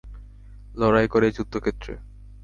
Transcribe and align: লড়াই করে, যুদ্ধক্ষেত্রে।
লড়াই 0.75 1.07
করে, 1.07 1.27
যুদ্ধক্ষেত্রে। 1.31 1.93